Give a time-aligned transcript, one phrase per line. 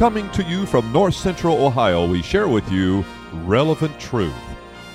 [0.00, 3.04] Coming to you from North Central Ohio, we share with you
[3.44, 4.32] Relevant Truth,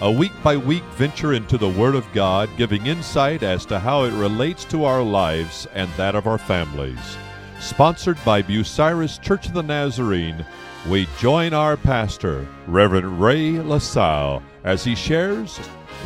[0.02, 4.05] a week by week venture into the Word of God, giving insight as to how
[4.05, 7.18] it relates to our lives and that of our families.
[7.60, 10.43] Sponsored by Bucyrus Church of the Nazarene,
[10.89, 15.60] we join our pastor, Reverend Ray LaSalle, as he shares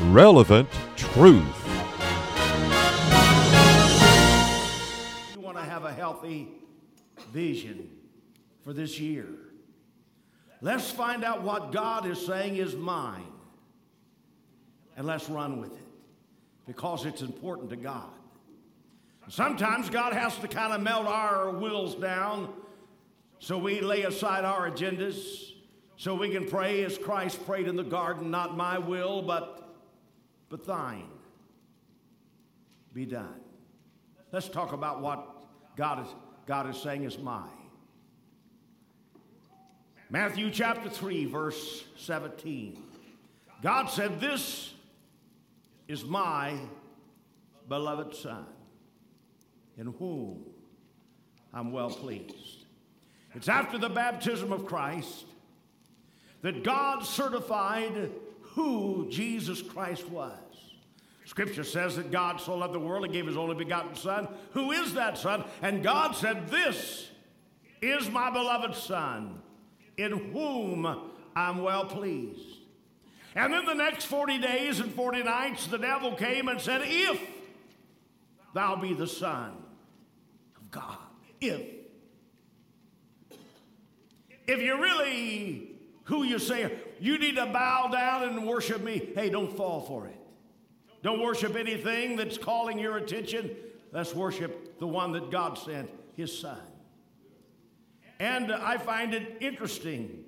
[0.07, 1.45] Relevant Truth.
[5.35, 6.49] You want to have a healthy
[7.31, 7.91] vision
[8.69, 9.25] for this year.
[10.61, 13.25] Let's find out what God is saying is mine
[14.95, 15.87] and let's run with it
[16.67, 18.11] because it's important to God.
[19.27, 22.53] Sometimes God has to kind of melt our wills down
[23.39, 25.53] so we lay aside our agendas
[25.97, 29.67] so we can pray as Christ prayed in the garden, not my will, but,
[30.47, 31.09] but thine
[32.93, 33.41] be done.
[34.31, 35.43] Let's talk about what
[35.75, 36.13] God is,
[36.45, 37.58] God is saying is mine.
[40.11, 42.81] Matthew chapter 3, verse 17.
[43.61, 44.73] God said, This
[45.87, 46.57] is my
[47.67, 48.45] beloved Son,
[49.77, 50.45] in whom
[51.53, 52.65] I'm well pleased.
[53.35, 55.25] It's after the baptism of Christ
[56.41, 58.09] that God certified
[58.41, 60.33] who Jesus Christ was.
[61.25, 64.27] Scripture says that God so loved the world, He gave His only begotten Son.
[64.53, 65.43] Who is that Son?
[65.61, 67.11] And God said, This
[67.79, 69.38] is my beloved Son
[69.99, 72.57] in whom I'm well pleased.
[73.35, 77.21] And then the next 40 days and 40 nights, the devil came and said, If
[78.53, 79.51] thou be the Son
[80.55, 80.97] of God,
[81.39, 81.61] if.
[84.47, 89.29] If you're really who you say, you need to bow down and worship me, hey,
[89.29, 90.15] don't fall for it.
[91.03, 93.51] Don't worship anything that's calling your attention.
[93.91, 96.59] Let's worship the one that God sent, his Son.
[98.19, 100.25] And I find it interesting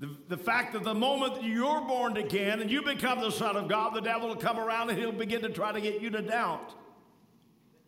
[0.00, 3.68] the, the fact that the moment you're born again and you become the Son of
[3.68, 6.20] God, the devil will come around and he'll begin to try to get you to
[6.20, 6.74] doubt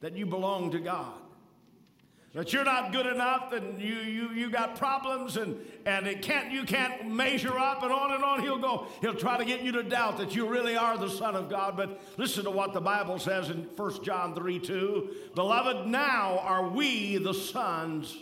[0.00, 1.12] that you belong to God.
[2.32, 6.52] That you're not good enough and you, you, you got problems and, and it can't,
[6.52, 8.86] you can't measure up and on and on he'll go.
[9.00, 11.76] He'll try to get you to doubt that you really are the Son of God.
[11.76, 15.10] But listen to what the Bible says in 1 John 3 2.
[15.34, 18.16] Beloved, now are we the sons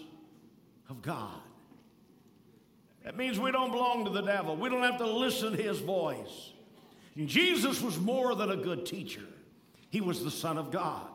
[0.88, 1.40] of God.
[3.04, 4.56] That means we don't belong to the devil.
[4.56, 6.52] We don't have to listen to his voice.
[7.16, 9.22] And Jesus was more than a good teacher,
[9.90, 11.06] he was the Son of God.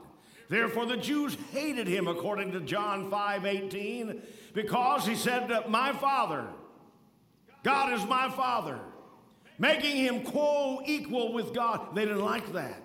[0.49, 4.21] Therefore, the Jews hated him, according to John 5 18,
[4.53, 6.45] because he said, My Father,
[7.63, 8.79] God is my Father,
[9.59, 11.95] making him co equal with God.
[11.95, 12.81] They didn't like that.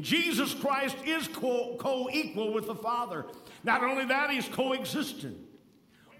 [0.00, 3.26] Jesus Christ is co equal with the Father.
[3.64, 5.36] Not only that, he's coexistent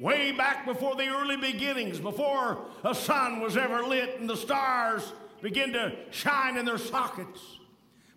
[0.03, 5.13] way back before the early beginnings, before a sun was ever lit and the stars
[5.41, 7.41] began to shine in their sockets,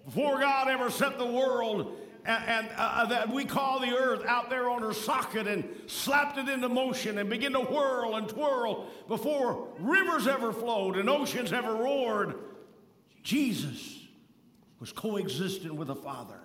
[0.04, 4.26] before God ever set the world and, and uh, uh, that we call the earth
[4.26, 8.28] out there on her socket and slapped it into motion and began to whirl and
[8.28, 12.36] twirl before rivers ever flowed and oceans ever roared,
[13.22, 14.00] Jesus
[14.80, 16.40] was coexistent with the Father.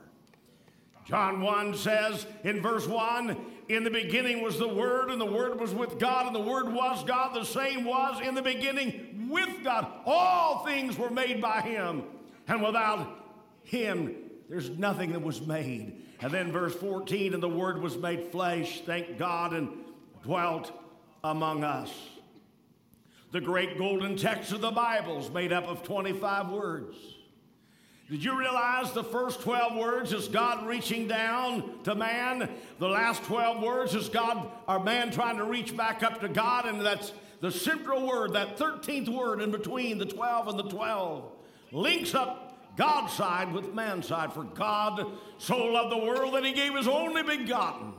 [1.07, 3.37] John 1 says in verse 1
[3.71, 6.73] In the beginning was the Word, and the Word was with God, and the Word
[6.73, 7.37] was God.
[7.37, 9.87] The same was in the beginning with God.
[10.05, 12.03] All things were made by Him,
[12.49, 13.07] and without
[13.63, 14.17] Him,
[14.49, 16.03] there's nothing that was made.
[16.21, 19.69] And then verse 14 And the Word was made flesh, thank God, and
[20.25, 20.73] dwelt
[21.23, 21.93] among us.
[23.31, 26.97] The great golden text of the Bible is made up of 25 words.
[28.11, 32.51] Did you realize the first 12 words is God reaching down to man?
[32.81, 36.67] The last 12 words is God our man trying to reach back up to God,
[36.67, 41.31] and that's the central word, that 13th word in between the 12 and the 12,
[41.71, 44.33] links up God's side with man's side.
[44.33, 45.07] For God
[45.39, 47.93] so loved the world that he gave his only begotten.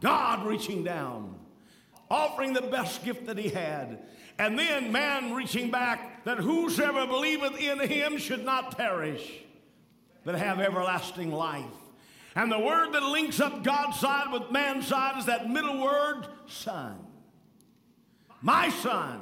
[0.00, 1.40] God reaching down,
[2.08, 3.98] offering the best gift that he had.
[4.38, 9.30] And then man reaching back that whosoever believeth in him should not perish,
[10.24, 11.64] but have everlasting life.
[12.34, 16.26] And the word that links up God's side with man's side is that middle word,
[16.46, 16.96] son.
[18.42, 19.20] My son,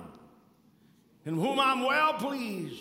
[1.26, 2.80] in whom I'm well pleased.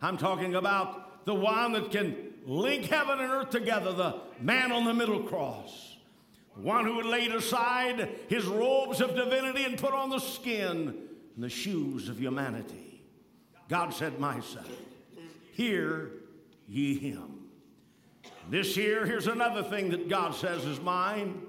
[0.00, 4.84] I'm talking about the one that can link heaven and earth together, the man on
[4.84, 5.96] the middle cross.
[6.56, 10.94] The one who had laid aside his robes of divinity and put on the skin
[11.34, 12.91] and the shoes of humanity.
[13.72, 14.66] God said, My son,
[15.52, 16.10] hear
[16.68, 17.46] ye him.
[18.50, 21.40] This year, here's another thing that God says is mine.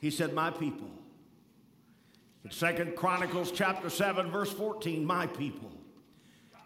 [0.00, 0.90] He said, My people.
[2.44, 5.70] In Second Chronicles chapter 7, verse 14, my people.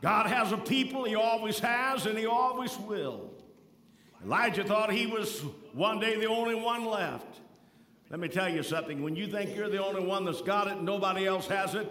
[0.01, 3.35] God has a people, He always has, and He always will.
[4.25, 5.41] Elijah thought he was
[5.75, 7.41] one day the only one left.
[8.09, 9.03] Let me tell you something.
[9.03, 11.87] When you think you're the only one that's got it and nobody else has it,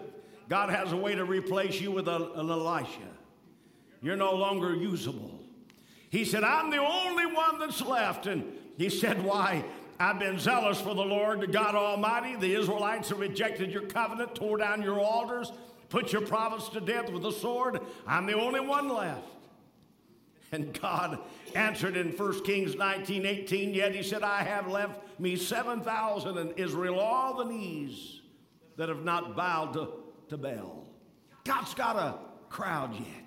[0.52, 3.08] God has a way to replace you with a, an Elisha.
[4.02, 5.40] You're no longer usable.
[6.10, 8.28] He said, I'm the only one that's left.
[8.28, 8.44] And
[8.78, 9.64] he said, Why?
[9.98, 12.36] I've been zealous for the Lord, God Almighty.
[12.36, 15.54] The Israelites have rejected your covenant, tore down your altars,
[15.88, 17.80] put your prophets to death with the sword.
[18.06, 19.24] I'm the only one left.
[20.52, 21.20] And God
[21.56, 26.52] answered in 1 Kings 19 18, yet he said, I have left me 7,000 in
[26.58, 28.20] Israel, all the knees
[28.76, 30.01] that have not bowed to,
[30.32, 30.88] to Baal.
[31.44, 32.16] God's got a
[32.50, 33.26] crowd yet.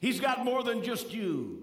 [0.00, 1.62] He's got more than just you.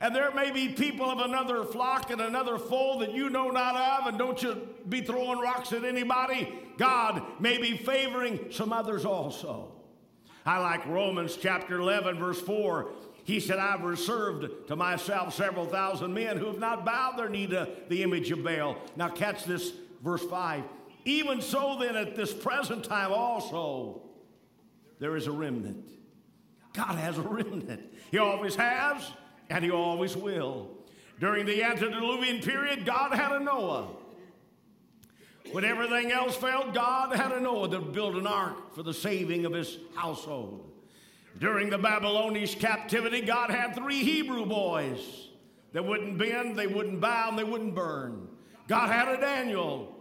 [0.00, 3.74] And there may be people of another flock and another fold that you know not
[3.74, 6.52] of, and don't you be throwing rocks at anybody.
[6.76, 9.72] God may be favoring some others also.
[10.46, 12.90] I like Romans chapter 11, verse 4.
[13.24, 17.48] He said, I've reserved to myself several thousand men who have not bowed their knee
[17.48, 18.76] to the image of Baal.
[18.94, 19.72] Now, catch this,
[20.04, 20.62] verse 5.
[21.08, 24.02] Even so, then, at this present time also,
[24.98, 25.88] there is a remnant.
[26.74, 27.80] God has a remnant.
[28.10, 29.10] He always has
[29.48, 30.68] and he always will.
[31.18, 33.88] During the antediluvian period, God had a Noah.
[35.50, 39.46] When everything else failed, God had a Noah to build an ark for the saving
[39.46, 40.70] of his household.
[41.38, 45.30] During the Babylonian captivity, God had three Hebrew boys
[45.72, 48.28] that wouldn't bend, they wouldn't bow, and they wouldn't burn.
[48.66, 49.94] God had a Daniel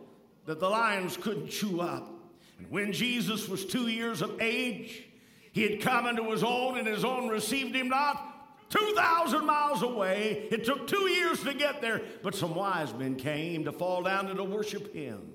[0.47, 2.09] that the lions couldn't chew up.
[2.57, 5.03] And when Jesus was two years of age,
[5.51, 8.33] he had come into his own, and his own received him not.
[8.69, 10.47] 2,000 miles away.
[10.51, 14.27] It took two years to get there, but some wise men came to fall down
[14.27, 15.33] and to worship him.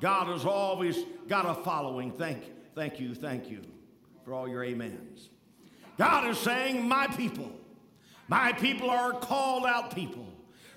[0.00, 0.98] God has always
[1.28, 2.12] got a following.
[2.12, 2.44] Thank,
[2.74, 3.62] thank you, thank you
[4.24, 5.30] for all your amens.
[5.98, 7.50] God is saying, My people,
[8.28, 10.26] my people are called out people.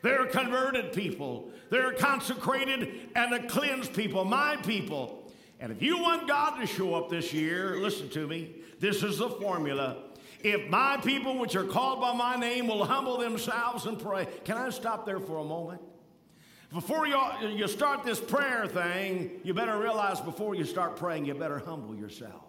[0.01, 1.49] They're converted people.
[1.73, 5.27] They're consecrated and a cleansed people, my people.
[5.59, 8.57] And if you want God to show up this year, listen to me.
[8.79, 9.97] This is the formula.
[10.43, 14.27] If my people, which are called by my name, will humble themselves and pray.
[14.45, 15.81] Can I stop there for a moment?
[16.71, 21.33] Before you, you start this prayer thing, you better realize before you start praying, you
[21.33, 22.43] better humble yourself.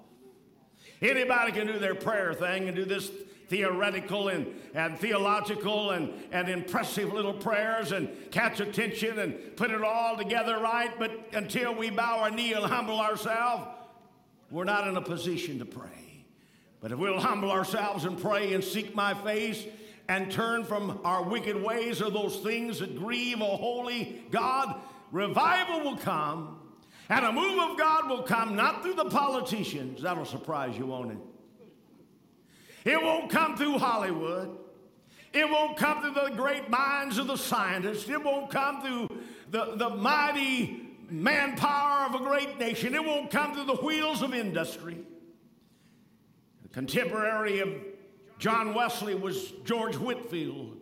[1.00, 3.10] Anybody can do their prayer thing and do this
[3.54, 9.80] theoretical and, and theological and, and impressive little prayers and catch attention and put it
[9.80, 13.64] all together right, but until we bow our knee and humble ourselves,
[14.50, 16.24] we're not in a position to pray.
[16.80, 19.64] But if we'll humble ourselves and pray and seek my face
[20.08, 24.80] and turn from our wicked ways or those things that grieve a holy God,
[25.12, 26.58] revival will come
[27.08, 30.02] and a move of God will come not through the politicians.
[30.02, 31.18] That'll surprise you, won't it?
[32.84, 34.58] It won't come through Hollywood.
[35.32, 38.08] It won't come through the great minds of the scientists.
[38.08, 39.08] It won't come through
[39.50, 42.94] the, the mighty manpower of a great nation.
[42.94, 44.98] It won't come through the wheels of industry.
[46.72, 47.68] Contemporary of
[48.38, 50.80] John Wesley was George Whitefield.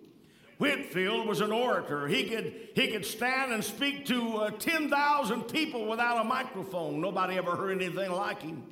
[0.58, 2.06] Whitefield was an orator.
[2.08, 7.00] He could, he could stand and speak to uh, 10,000 people without a microphone.
[7.00, 8.62] Nobody ever heard anything like him.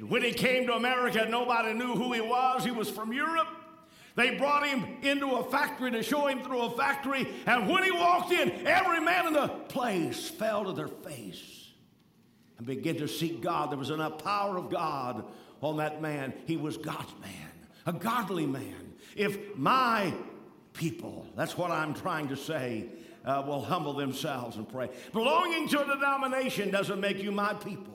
[0.00, 2.64] When he came to America, nobody knew who he was.
[2.64, 3.48] He was from Europe.
[4.16, 7.26] They brought him into a factory to show him through a factory.
[7.46, 11.70] And when he walked in, every man in the place fell to their face
[12.58, 13.70] and began to seek God.
[13.70, 15.24] There was enough power of God
[15.60, 16.32] on that man.
[16.46, 17.50] He was God's man,
[17.86, 18.94] a godly man.
[19.16, 20.12] If my
[20.72, 22.86] people, that's what I'm trying to say,
[23.24, 24.90] uh, will humble themselves and pray.
[25.12, 27.93] Belonging to a denomination doesn't make you my people.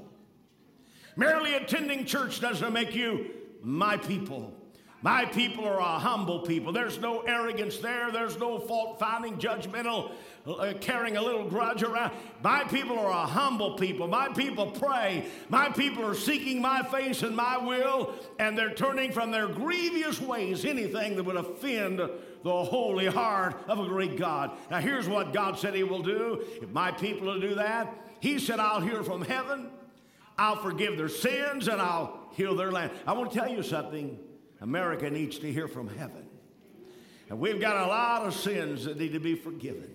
[1.19, 4.53] Merely attending church doesn't make you my people.
[5.01, 6.71] My people are a humble people.
[6.71, 8.09] There's no arrogance there.
[8.09, 10.11] There's no fault finding, judgmental,
[10.47, 12.13] uh, carrying a little grudge around.
[12.41, 14.07] My people are a humble people.
[14.07, 15.25] My people pray.
[15.49, 20.21] My people are seeking my face and my will, and they're turning from their grievous
[20.21, 24.51] ways, anything that would offend the holy heart of a great God.
[24.71, 26.45] Now, here's what God said He will do.
[26.61, 29.69] If my people will do that, He said, I'll hear from heaven,
[30.39, 32.91] I'll forgive their sins, and I'll heal their land.
[33.05, 34.17] I want to tell you something.
[34.61, 36.25] America needs to hear from heaven.
[37.29, 39.89] And we've got a lot of sins that need to be forgiven.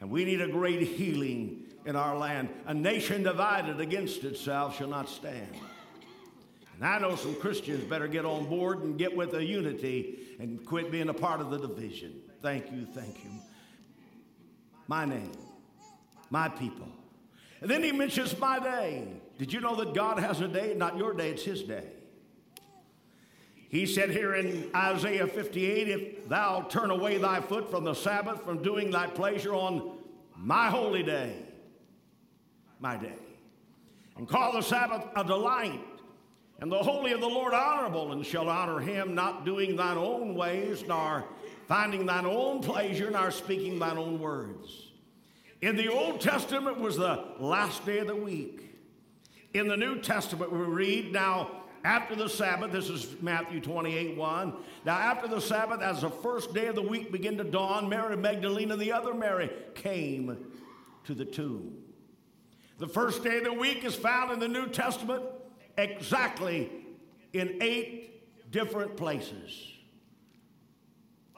[0.00, 2.48] And we need a great healing in our land.
[2.66, 5.56] A nation divided against itself shall not stand.
[6.76, 10.64] And I know some Christians better get on board and get with the unity and
[10.64, 12.20] quit being a part of the division.
[12.40, 13.30] Thank you, thank you.
[14.86, 15.32] My name.
[16.30, 16.88] my people.
[17.66, 19.08] And then he mentions my day.
[19.38, 20.74] Did you know that God has a day?
[20.76, 21.82] Not your day, it's his day.
[23.68, 28.44] He said here in Isaiah 58 If thou turn away thy foot from the Sabbath,
[28.44, 29.98] from doing thy pleasure on
[30.36, 31.42] my holy day,
[32.78, 33.18] my day,
[34.16, 35.80] and call the Sabbath a delight,
[36.60, 40.36] and the holy of the Lord honorable, and shall honor him, not doing thine own
[40.36, 41.24] ways, nor
[41.66, 44.85] finding thine own pleasure, nor speaking thine own words.
[45.66, 48.72] In the Old Testament was the last day of the week.
[49.52, 51.50] In the New Testament, we read now
[51.82, 54.54] after the Sabbath, this is Matthew 28 1.
[54.84, 58.16] Now, after the Sabbath, as the first day of the week began to dawn, Mary
[58.16, 60.46] Magdalene and the other Mary came
[61.02, 61.78] to the tomb.
[62.78, 65.24] The first day of the week is found in the New Testament
[65.76, 66.70] exactly
[67.32, 69.72] in eight different places.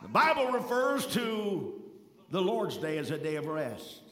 [0.02, 1.82] The Bible refers to
[2.30, 4.02] the Lord's Day as a day of rest.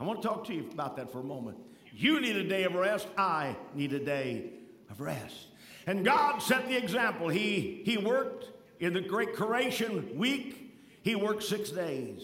[0.00, 1.58] I want to talk to you about that for a moment.
[1.92, 3.06] You need a day of rest.
[3.18, 4.50] I need a day
[4.88, 5.48] of rest.
[5.86, 7.28] And God set the example.
[7.28, 8.48] He, he worked
[8.80, 12.22] in the great creation week, He worked six days.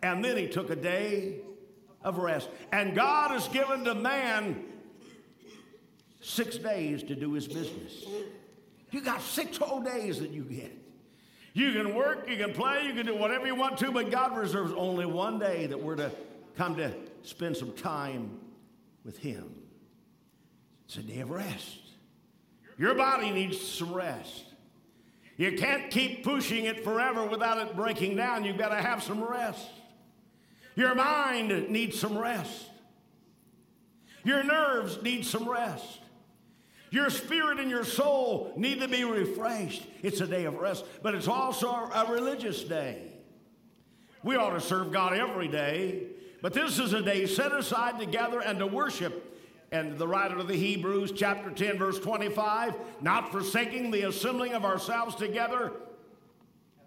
[0.00, 1.40] And then He took a day
[2.04, 2.48] of rest.
[2.70, 4.64] And God has given to man
[6.20, 8.04] six days to do His business.
[8.92, 10.78] You got six whole days that you get.
[11.54, 14.36] You can work, you can play, you can do whatever you want to, but God
[14.36, 16.10] reserves only one day that we're to
[16.56, 16.92] come to
[17.22, 18.38] spend some time
[19.04, 19.54] with Him.
[20.86, 21.78] It's a day of rest.
[22.78, 24.44] Your body needs some rest.
[25.36, 28.44] You can't keep pushing it forever without it breaking down.
[28.44, 29.68] You've got to have some rest.
[30.74, 32.66] Your mind needs some rest.
[34.24, 36.00] Your nerves need some rest.
[36.90, 39.86] Your spirit and your soul need to be refreshed.
[40.02, 43.12] It's a day of rest, but it's also a religious day.
[44.22, 46.06] We ought to serve God every day,
[46.42, 49.28] but this is a day set aside to gather and to worship.
[49.70, 54.66] And the writer of the Hebrews, chapter 10, verse 25, not forsaking the assembling of
[54.66, 55.72] ourselves together,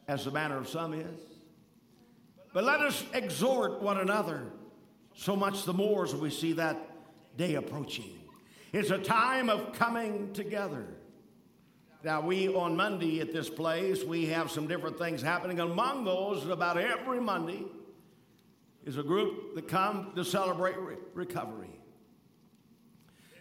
[0.07, 1.19] as the manner of some is,
[2.53, 4.43] but let us exhort one another,
[5.15, 6.77] so much the more as we see that
[7.37, 8.19] day approaching.
[8.71, 10.85] It's a time of coming together.
[12.03, 15.59] Now, we on Monday at this place, we have some different things happening.
[15.59, 17.63] Among those, about every Monday,
[18.85, 21.79] is a group that come to celebrate re- recovery.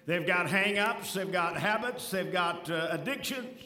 [0.06, 3.60] They've got hang ups, they've got habits, they've got uh, addictions,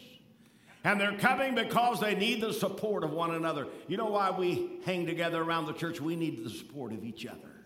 [0.85, 3.67] and they're coming because they need the support of one another.
[3.89, 6.01] You know why we hang together around the church?
[6.01, 7.65] We need the support of each other.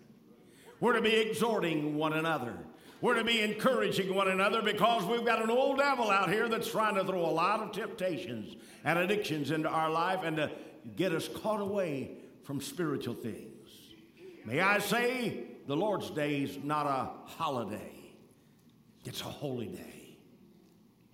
[0.80, 2.56] We're to be exhorting one another.
[3.02, 6.70] We're to be encouraging one another because we've got an old devil out here that's
[6.70, 10.50] trying to throw a lot of temptations and addictions into our life and to
[10.96, 12.12] get us caught away
[12.44, 13.51] from spiritual things.
[14.44, 17.92] May I say, the Lord's Day is not a holiday,
[19.04, 20.16] it's a holy day.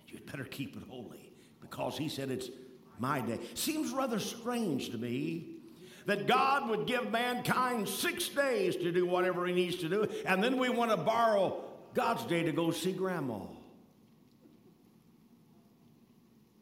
[0.07, 1.31] You'd better keep it holy
[1.61, 2.49] because He said it's
[2.97, 3.39] my day.
[3.53, 5.57] Seems rather strange to me
[6.05, 10.43] that God would give mankind six days to do whatever He needs to do, and
[10.43, 13.39] then we want to borrow God's day to go see grandma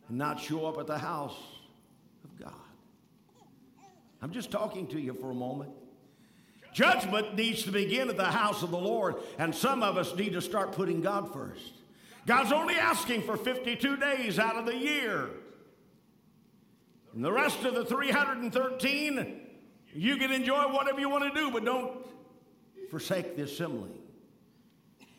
[0.09, 1.37] and not show up at the house
[2.23, 2.53] of God.
[4.21, 5.71] I'm just talking to you for a moment.
[6.77, 10.33] Judgment needs to begin at the house of the Lord, and some of us need
[10.33, 11.73] to start putting God first.
[12.27, 15.27] God's only asking for 52 days out of the year.
[17.15, 19.41] And the rest of the 313,
[19.95, 22.05] you can enjoy whatever you want to do, but don't
[22.91, 23.89] forsake the assembly.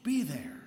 [0.04, 0.62] Be there.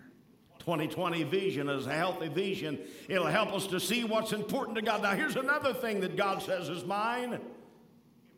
[0.60, 2.78] 2020 vision is a healthy vision.
[3.08, 5.04] It'll help us to see what's important to God.
[5.04, 7.40] Now, here's another thing that God says is mine.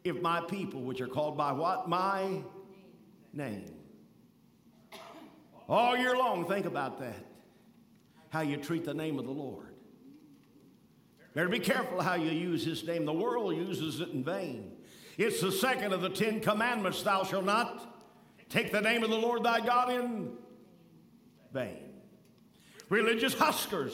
[0.04, 1.88] If my people, which are called by what?
[1.88, 2.42] My
[3.32, 3.72] name.
[5.70, 7.26] All year long, think about that.
[8.30, 9.74] How you treat the name of the Lord.
[11.34, 13.06] Better be careful how you use his name.
[13.06, 14.74] The world uses it in vain.
[15.18, 18.04] It's the second of the Ten Commandments Thou shalt not
[18.50, 20.34] take the name of the Lord thy God in
[21.52, 21.94] vain.
[22.90, 23.94] Religious huskers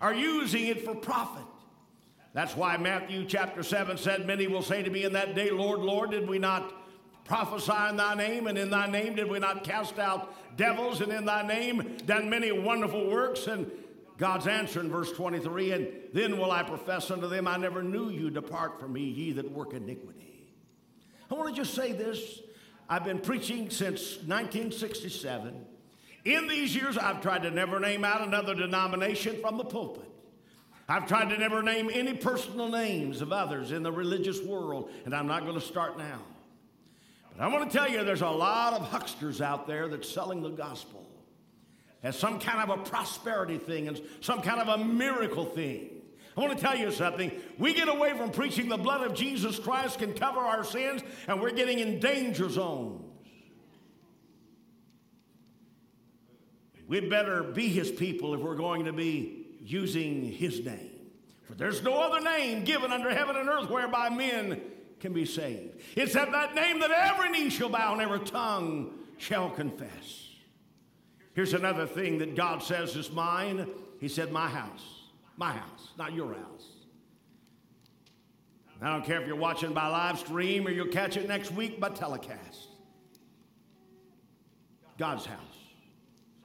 [0.00, 1.44] are using it for profit.
[2.38, 5.80] That's why Matthew chapter 7 said, Many will say to me in that day, Lord,
[5.80, 6.72] Lord, did we not
[7.24, 8.46] prophesy in thy name?
[8.46, 11.00] And in thy name did we not cast out devils?
[11.00, 13.48] And in thy name done many wonderful works?
[13.48, 13.68] And
[14.18, 18.08] God's answer in verse 23 And then will I profess unto them, I never knew
[18.08, 20.46] you, depart from me, ye that work iniquity.
[21.32, 22.40] I want to just say this.
[22.88, 25.66] I've been preaching since 1967.
[26.24, 30.07] In these years, I've tried to never name out another denomination from the pulpit.
[30.88, 35.14] I've tried to never name any personal names of others in the religious world, and
[35.14, 36.20] I'm not going to start now.
[37.30, 40.42] But I want to tell you, there's a lot of hucksters out there that's selling
[40.42, 41.06] the gospel
[42.02, 45.90] as some kind of a prosperity thing and some kind of a miracle thing.
[46.36, 47.32] I want to tell you something.
[47.58, 51.40] We get away from preaching the blood of Jesus Christ can cover our sins, and
[51.40, 53.04] we're getting in danger zones.
[56.86, 59.37] We'd better be his people if we're going to be
[59.70, 60.90] using his name.
[61.44, 64.60] For there's no other name given under heaven and earth whereby men
[65.00, 65.80] can be saved.
[65.94, 70.28] It's at that name that every knee shall bow and every tongue shall confess.
[71.34, 73.68] Here's another thing that God says is mine.
[74.00, 74.84] He said, My house.
[75.36, 76.66] My house, not your house.
[78.82, 81.78] I don't care if you're watching by live stream or you'll catch it next week
[81.78, 82.68] by telecast.
[84.98, 85.38] God's house.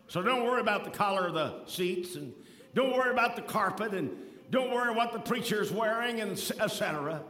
[0.08, 2.34] So don't worry about the color of the seats and
[2.74, 4.10] don't worry about the carpet and
[4.50, 7.22] don't worry what the preacher is wearing and etc.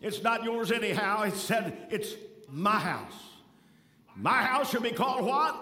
[0.00, 1.22] It's not yours anyhow.
[1.22, 2.14] It said it's
[2.48, 3.12] my house.
[4.16, 5.56] My house shall be called what?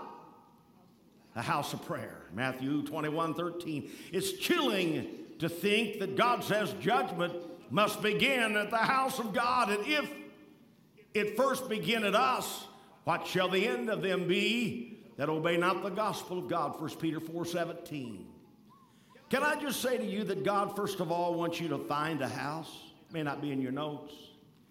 [1.37, 2.23] A house of prayer.
[2.35, 3.91] Matthew 21 13.
[4.13, 7.35] It's chilling to think that God says judgment
[7.71, 9.71] must begin at the house of God.
[9.71, 10.11] And if
[11.15, 12.67] it first begin at us,
[13.05, 16.81] what shall the end of them be that obey not the gospel of God?
[16.81, 18.28] 1 Peter 4 17.
[19.31, 22.23] Can I just say to you that God, first of all, wants you to find
[22.23, 22.71] a house?
[23.09, 24.15] It may not be in your notes.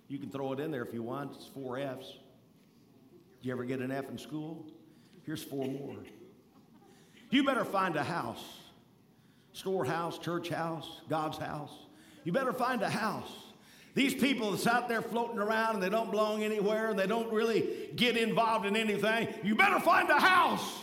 [0.07, 1.35] You can throw it in there if you want.
[1.35, 2.07] It's four F's.
[3.39, 4.65] Did you ever get an F in school?
[5.25, 5.95] Here's four more.
[7.29, 8.43] You better find a house
[9.57, 11.71] storehouse, church house, God's house.
[12.23, 13.31] You better find a house.
[13.95, 17.33] These people that's out there floating around and they don't belong anywhere and they don't
[17.33, 20.77] really get involved in anything, you better find a house.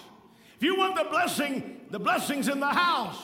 [0.56, 3.16] If you want the blessing, the blessings in the house,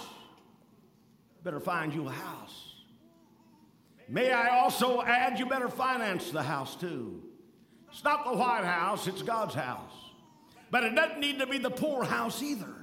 [1.44, 2.74] better find you a house.
[4.08, 7.22] May I also add, you better finance the house too.
[7.90, 9.92] It's not the White House, it's God's house.
[10.70, 12.74] But it doesn't need to be the poor house either.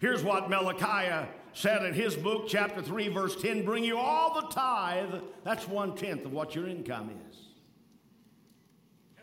[0.00, 4.48] Here's what Malachi said in his book, chapter 3, verse 10 bring you all the
[4.48, 5.22] tithe.
[5.44, 7.49] That's one tenth of what your income is.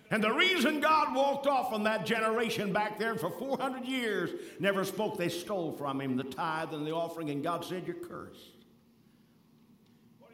[0.10, 4.86] And the reason God walked off from that generation back there for 400 years, never
[4.86, 8.52] spoke, they stole from him the tithe and the offering, and God said, You're cursed.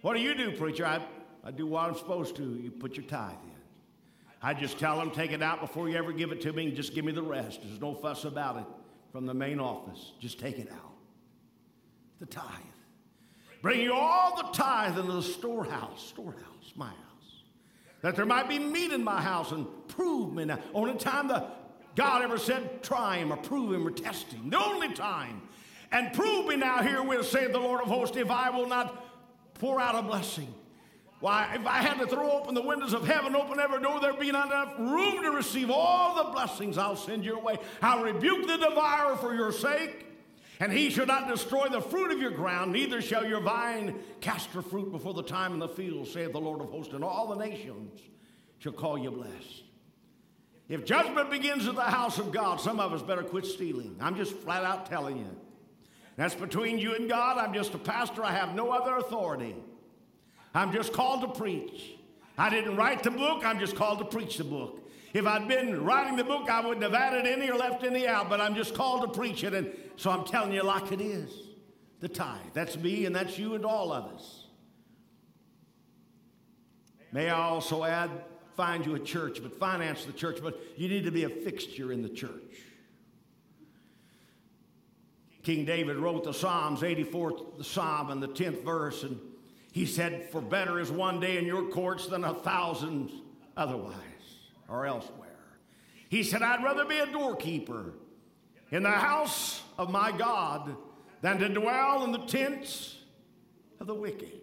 [0.02, 0.86] What do you do, preacher?
[0.86, 1.04] I,
[1.44, 2.44] I do what I'm supposed to.
[2.44, 3.52] You put your tithe in.
[4.42, 6.76] I just tell them, take it out before you ever give it to me, and
[6.76, 7.62] just give me the rest.
[7.64, 8.66] There's no fuss about it
[9.12, 10.12] from the main office.
[10.20, 10.92] Just take it out.
[12.20, 12.44] The tithe.
[13.62, 17.13] Bring you all the tithe into the storehouse, storehouse, my house.
[18.04, 20.60] That there might be meat in my house and prove me now.
[20.74, 21.58] Only time that
[21.96, 24.50] God ever said, try him or prove him or test him.
[24.50, 25.42] The only time.
[25.90, 29.06] And prove me now herewith, saith the Lord of hosts, if I will not
[29.56, 30.54] pour out a blessing.
[31.22, 34.20] Why, if I had to throw open the windows of heaven, open every door, there'd
[34.20, 37.58] be not enough room to receive all the blessings I'll send your way.
[37.82, 40.08] I'll rebuke the devourer for your sake,
[40.60, 44.50] and he shall not destroy the fruit of your ground, neither shall your vine cast
[44.52, 47.28] her fruit before the time in the field, saith the Lord of hosts, and all
[47.28, 48.00] the nations
[48.60, 49.64] shall call you blessed.
[50.70, 53.98] If judgment begins at the house of God, some of us better quit stealing.
[54.00, 55.30] I'm just flat out telling you.
[56.16, 57.38] That's between you and God.
[57.38, 58.24] I'm just a pastor.
[58.24, 59.56] I have no other authority.
[60.54, 61.96] I'm just called to preach.
[62.38, 63.46] I didn't write the book.
[63.46, 64.83] I'm just called to preach the book.
[65.14, 68.30] If I'd been writing the book, I wouldn't have added any or left any out,
[68.30, 69.54] but I'm just called to preach it.
[69.54, 71.32] And so I'm telling you like it is
[72.00, 72.42] the tithe.
[72.54, 74.48] That's me and that's you and all of us.
[77.12, 78.10] May I also add,
[78.58, 81.92] find you a church, but finance the church, but you need to be a fixture
[81.92, 82.58] in the church.
[85.44, 89.20] King David wrote the Psalms, 84th Psalm, and the 10th verse, and
[89.72, 93.12] he said, For better is one day in your courts than a thousand
[93.56, 94.13] otherwise
[94.74, 95.30] or elsewhere.
[96.10, 97.94] He said, I'd rather be a doorkeeper
[98.72, 100.76] in the house of my God
[101.22, 102.98] than to dwell in the tents
[103.80, 104.42] of the wicked.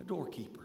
[0.00, 0.64] A doorkeeper.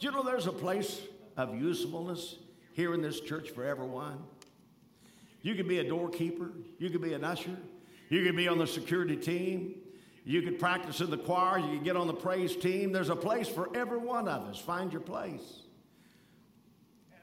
[0.00, 1.00] Do you know there's a place
[1.36, 2.36] of usefulness
[2.72, 4.18] here in this church for everyone?
[5.42, 7.56] You could be a doorkeeper, you could be an usher,
[8.08, 9.76] you could be on the security team,
[10.24, 12.92] you could practice in the choir, you could get on the praise team.
[12.92, 14.58] There's a place for every one of us.
[14.58, 15.62] Find your place.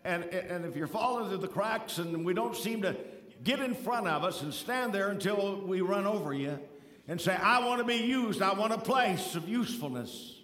[0.04, 2.96] And, and if you're falling through the cracks and we don't seem to
[3.44, 6.60] get in front of us and stand there until we run over you
[7.08, 10.40] and say, I want to be used, I want a place of usefulness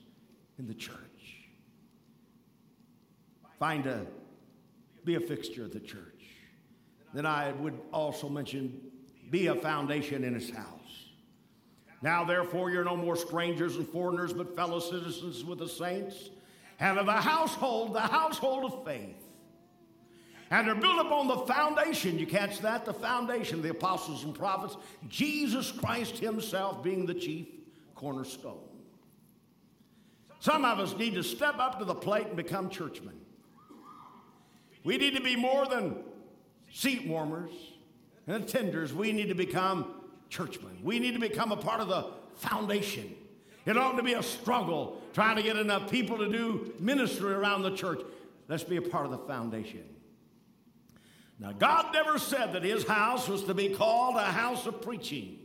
[0.58, 0.98] in the church.
[3.60, 4.06] Find a,
[5.04, 6.02] be a fixture of the church.
[7.14, 8.82] Then I would also mention,
[9.30, 10.77] be a foundation in his house.
[12.02, 16.30] Now, therefore, you're no more strangers and foreigners, but fellow citizens with the saints,
[16.80, 19.16] and of a household, the household of faith.
[20.50, 22.18] And they're built upon the foundation.
[22.18, 22.86] You catch that?
[22.86, 24.78] The foundation the apostles and prophets,
[25.10, 27.48] Jesus Christ Himself being the chief
[27.96, 28.60] cornerstone.
[30.40, 33.20] Some of us need to step up to the plate and become churchmen.
[34.84, 35.98] We need to be more than
[36.72, 37.52] seat warmers
[38.28, 38.94] and attenders.
[38.94, 39.97] We need to become
[40.30, 40.80] churchmen.
[40.84, 43.16] We need to become a part of the foundation.
[43.66, 47.64] It ought to be a struggle trying to get enough people to do ministry around
[47.64, 48.02] the church.
[48.48, 49.84] Let's be a part of the foundation.
[51.40, 55.40] Now, God never said that his house was to be called a house of preaching.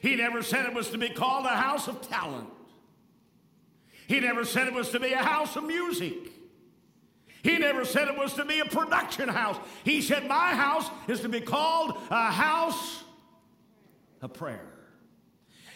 [0.00, 2.48] He never said it was to be called a house of talent.
[4.06, 6.14] He never said it was to be a house of music.
[7.42, 9.56] He never said it was to be a production house.
[9.84, 13.04] He said, My house is to be called a house
[14.20, 14.74] of prayer.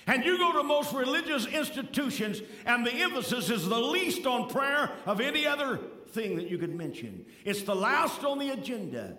[0.06, 4.90] And you go to most religious institutions, and the emphasis is the least on prayer
[5.06, 7.24] of any other thing that you could mention.
[7.44, 9.16] It's the last on the agenda.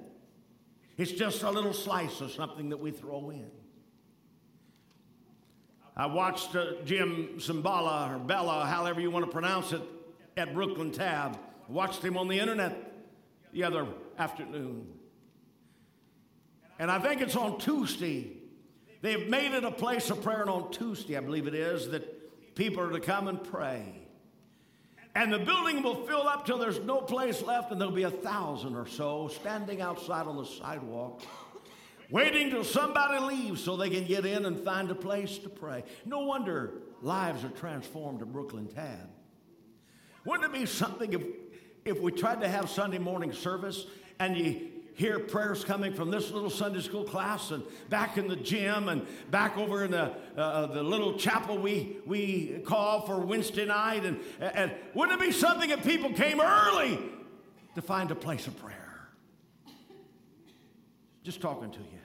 [0.98, 3.50] It's just a little slice of something that we throw in.
[5.96, 9.82] I watched uh, Jim Cymbala or Bella, however you want to pronounce it,
[10.36, 11.38] at Brooklyn Tab.
[11.74, 12.94] Watched him on the internet
[13.52, 13.88] the other
[14.20, 14.94] afternoon.
[16.78, 18.38] And I think it's on Tuesday.
[19.02, 22.54] They've made it a place of prayer, and on Tuesday, I believe it is, that
[22.54, 24.08] people are to come and pray.
[25.16, 28.12] And the building will fill up till there's no place left, and there'll be a
[28.12, 31.24] thousand or so standing outside on the sidewalk,
[32.12, 35.84] waiting till somebody leaves so they can get in and find a place to pray.
[36.06, 39.10] No wonder lives are transformed at Brooklyn Tab.
[40.24, 41.22] Wouldn't it be something if,
[41.86, 43.86] if we tried to have Sunday morning service
[44.19, 48.36] and you hear prayers coming from this little Sunday school class and back in the
[48.36, 53.17] gym and back over in the, uh, uh, the little chapel we, we call for
[53.19, 54.06] Wednesday night.
[54.06, 57.00] And, and wouldn't it be something if people came early
[57.76, 59.10] to find a place of prayer?
[61.24, 62.00] Just talking to you.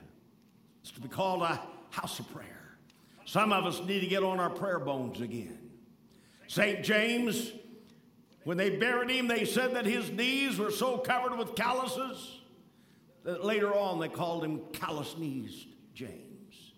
[0.82, 1.60] It's to be called a
[1.90, 2.78] house of prayer.
[3.26, 5.58] Some of us need to get on our prayer bones again.
[6.46, 6.82] St.
[6.82, 7.52] James,
[8.48, 12.40] when they buried him, they said that his knees were so covered with calluses
[13.22, 16.72] that later on they called him callous knees James.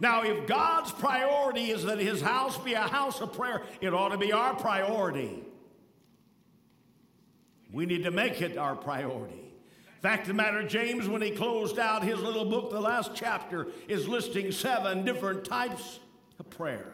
[0.00, 4.08] Now, if God's priority is that his house be a house of prayer, it ought
[4.08, 5.44] to be our priority.
[7.70, 9.52] We need to make it our priority.
[10.00, 13.66] Fact of the matter, James, when he closed out his little book, the last chapter
[13.86, 16.00] is listing seven different types
[16.40, 16.91] of prayer.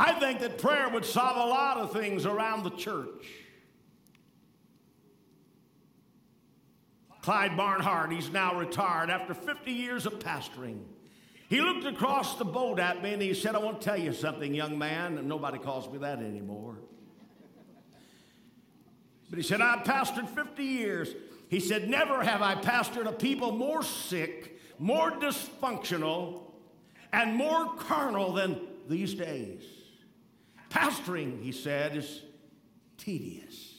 [0.00, 3.26] I think that prayer would solve a lot of things around the church.
[7.20, 10.84] Clyde Barnhart, he's now retired after 50 years of pastoring.
[11.50, 14.14] He looked across the boat at me and he said, I want to tell you
[14.14, 15.18] something, young man.
[15.18, 16.78] And nobody calls me that anymore.
[19.28, 21.14] But he said, I've pastored 50 years.
[21.50, 26.40] He said, Never have I pastored a people more sick, more dysfunctional,
[27.12, 29.62] and more carnal than these days.
[30.70, 32.22] Pastoring, he said, is
[32.96, 33.70] tedious.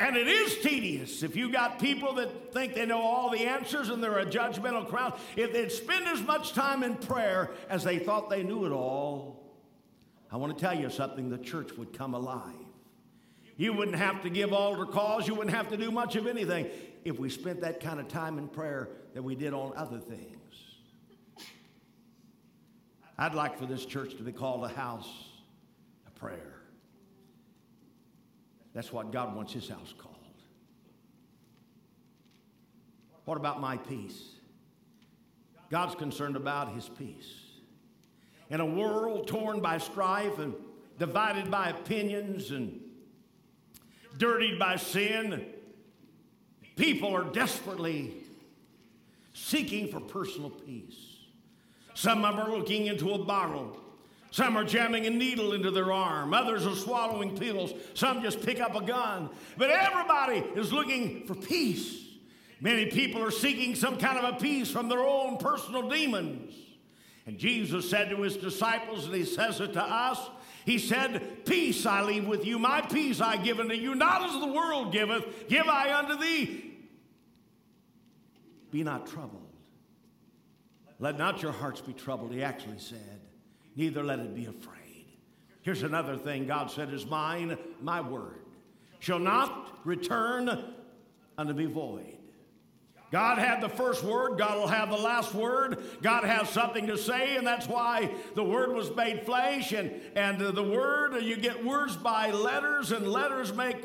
[0.00, 3.88] And it is tedious if you got people that think they know all the answers
[3.88, 5.18] and they're a judgmental crowd.
[5.34, 9.42] If they'd spend as much time in prayer as they thought they knew it all,
[10.30, 12.54] I want to tell you something the church would come alive.
[13.56, 16.68] You wouldn't have to give altar calls, you wouldn't have to do much of anything
[17.04, 20.37] if we spent that kind of time in prayer that we did on other things.
[23.18, 25.08] I'd like for this church to be called a house
[26.06, 26.54] of prayer.
[28.74, 30.14] That's what God wants his house called.
[33.24, 34.36] What about my peace?
[35.68, 37.30] God's concerned about his peace.
[38.50, 40.54] In a world torn by strife and
[40.98, 42.80] divided by opinions and
[44.16, 45.44] dirtied by sin,
[46.76, 48.14] people are desperately
[49.34, 51.07] seeking for personal peace.
[51.98, 53.76] Some of them are looking into a bottle
[54.30, 56.34] some are jamming a needle into their arm.
[56.34, 57.72] Others are swallowing pills.
[57.94, 59.30] Some just pick up a gun.
[59.56, 62.04] But everybody is looking for peace.
[62.60, 66.52] Many people are seeking some kind of a peace from their own personal demons.
[67.26, 70.18] And Jesus said to his disciples, and he says it to us,
[70.64, 74.38] he said, Peace I leave with you, my peace I give unto you, not as
[74.38, 76.74] the world giveth, give I unto thee.
[78.70, 79.47] Be not troubled.
[80.98, 83.20] Let not your hearts be troubled, he actually said
[83.76, 85.06] neither let it be afraid.
[85.62, 88.44] Here's another thing God said is mine, my word
[88.98, 90.74] shall not return
[91.36, 92.18] unto me void.
[93.10, 95.82] God had the first word, God will have the last word.
[96.02, 99.72] God has something to say, and that's why the word was made flesh.
[99.72, 103.76] And, and the word, you get words by letters, and letters make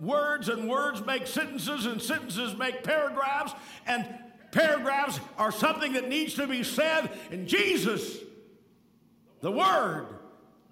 [0.00, 3.54] words, and words make sentences, and sentences make paragraphs,
[3.86, 4.08] and
[4.52, 7.10] paragraphs are something that needs to be said.
[7.30, 8.16] And Jesus,
[9.40, 10.06] the Word,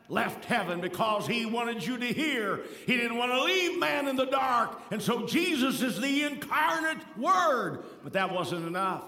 [0.09, 2.61] left heaven because he wanted you to hear.
[2.87, 4.81] He didn't want to leave man in the dark.
[4.91, 7.85] And so Jesus is the incarnate Word.
[8.03, 9.05] But that wasn't enough.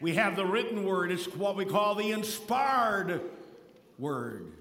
[0.00, 3.22] We have the written Word, it's what we call the inspired
[3.98, 4.52] Word.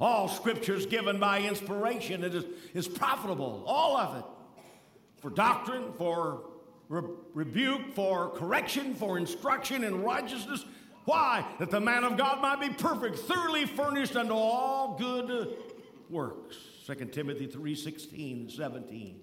[0.00, 2.24] All scripture is given by inspiration.
[2.24, 4.24] It is, is profitable, all of it,
[5.20, 6.40] for doctrine, for
[6.92, 10.64] re- rebuke, for correction, for instruction in righteousness.
[11.04, 11.44] Why?
[11.58, 15.56] That the man of God might be perfect, thoroughly furnished unto all good
[16.10, 16.56] works.
[16.86, 19.20] 2 Timothy 3 16, 17.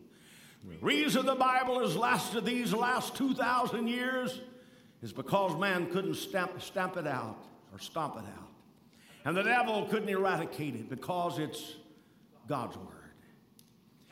[0.67, 4.41] The reason the Bible has lasted these last 2,000 years
[5.01, 8.49] is because man couldn't stamp, stamp it out or stomp it out.
[9.23, 11.75] And the devil couldn't eradicate it because it's
[12.47, 12.87] God's word.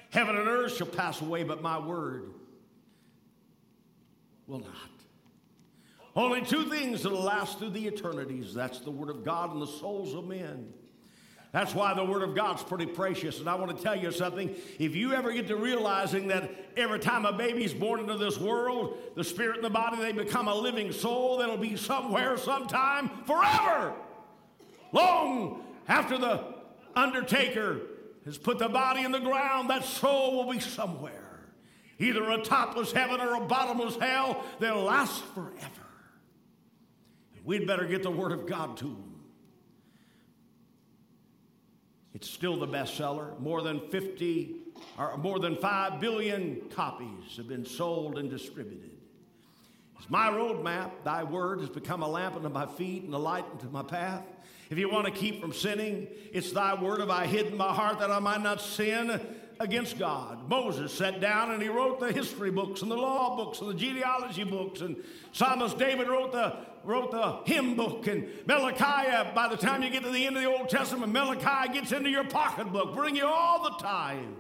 [0.10, 2.32] Heaven and earth shall pass away, but my word
[4.48, 4.72] will not.
[6.16, 9.68] Only two things that'll last through the eternities that's the Word of God and the
[9.68, 10.74] souls of men.
[11.52, 13.40] That's why the Word of God's pretty precious.
[13.40, 14.56] And I want to tell you something.
[14.80, 18.98] If you ever get to realizing that every time a baby's born into this world,
[19.16, 23.94] the spirit and the body, they become a living soul that'll be somewhere, sometime, forever.
[24.92, 26.44] Long after the
[26.96, 27.82] undertaker
[28.26, 31.27] has put the body in the ground, that soul will be somewhere.
[32.00, 34.44] Either a topless heaven or a bottomless hell.
[34.60, 35.88] They'll last forever.
[37.44, 39.18] We'd better get the Word of God to them.
[42.14, 43.40] It's still the bestseller.
[43.40, 44.56] More than 50
[44.98, 48.92] or more than 5 billion copies have been sold and distributed.
[50.00, 50.92] It's my roadmap.
[51.04, 54.24] Thy word has become a lamp unto my feet and a light unto my path.
[54.70, 57.74] If you want to keep from sinning, it's thy word have I hidden in my
[57.74, 59.22] heart that I might not sin
[59.60, 60.50] against God.
[60.50, 63.74] Moses sat down and he wrote the history books and the law books and the
[63.74, 64.82] genealogy books.
[64.82, 64.98] And
[65.32, 68.08] Psalmist David wrote the, wrote the hymn book.
[68.08, 71.74] And Malachi, by the time you get to the end of the Old Testament, Malachi
[71.74, 74.36] gets into your pocketbook, bring you all the time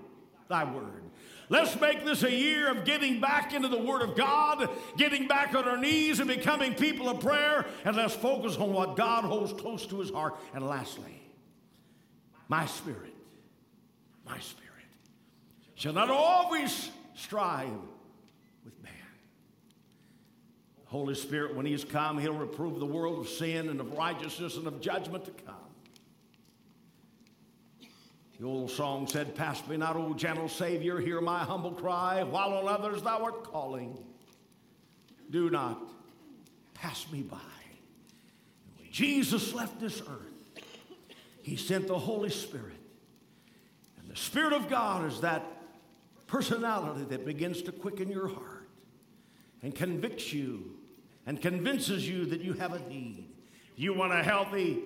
[0.47, 1.03] thy word.
[1.49, 5.55] Let's make this a year of getting back into the Word of God, getting back
[5.55, 9.53] on our knees and becoming people of prayer, and let's focus on what God holds
[9.53, 10.35] close to his heart.
[10.53, 11.21] And lastly,
[12.49, 13.13] my spirit,
[14.25, 14.66] my spirit
[15.77, 17.69] shall not always strive
[18.65, 18.93] with man.
[20.85, 24.67] Holy Spirit, when He's come, He'll reprove the world of sin and of righteousness and
[24.67, 25.55] of judgment to come.
[28.39, 32.53] The old song said, Pass me not, O gentle Savior, hear my humble cry, while
[32.53, 33.97] on others thou art calling.
[35.29, 35.79] Do not
[36.73, 37.37] pass me by.
[38.77, 40.63] when Jesus left this earth,
[41.43, 42.73] He sent the Holy Spirit.
[43.99, 45.56] And the Spirit of God is that
[46.27, 48.69] personality that begins to quicken your heart
[49.63, 50.75] and convicts you
[51.25, 53.29] and convinces you that you have a need.
[53.75, 54.79] You want a healthy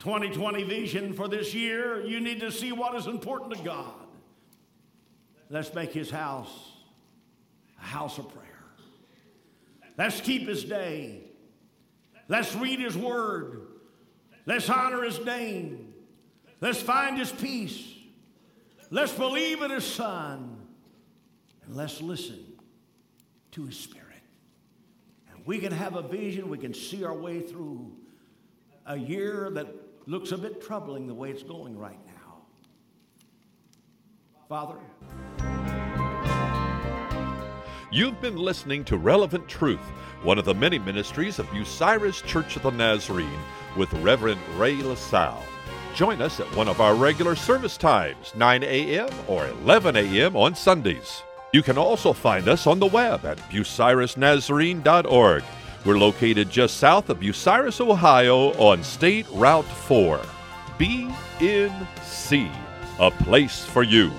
[0.00, 2.04] 2020 vision for this year?
[2.04, 3.94] You need to see what is important to God.
[5.48, 6.72] Let's make his house
[7.80, 8.46] a house of prayer.
[9.96, 11.20] Let's keep his day.
[12.28, 13.62] Let's read his word.
[14.44, 15.94] Let's honor his name.
[16.60, 17.92] Let's find his peace.
[18.90, 20.55] Let's believe in his son
[21.66, 22.38] and let's listen
[23.52, 24.06] to His Spirit.
[25.30, 27.92] And we can have a vision, we can see our way through
[28.86, 29.66] a year that
[30.06, 32.42] looks a bit troubling the way it's going right now.
[34.48, 34.76] Father,
[37.92, 39.80] You've been listening to Relevant Truth,
[40.22, 43.40] one of the many ministries of Bucyrus Church of the Nazarene
[43.76, 45.42] with Reverend Ray LaSalle.
[45.94, 49.08] Join us at one of our regular service times, 9 a.m.
[49.28, 50.36] or 11 a.m.
[50.36, 51.22] on Sundays.
[51.56, 55.44] You can also find us on the web at bucyrusnazarene.org.
[55.86, 60.20] We're located just south of Bucyrus, Ohio on State Route 4.
[60.78, 62.52] BNC,
[62.98, 64.12] a place for you.